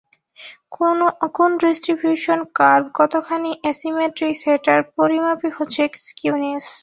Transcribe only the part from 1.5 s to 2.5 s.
distribution